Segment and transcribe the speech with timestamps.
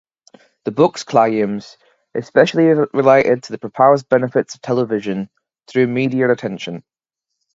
[0.65, 1.77] The book's claims,
[2.15, 5.29] especially related to the proposed benefits of television,
[5.71, 6.83] drew media attention.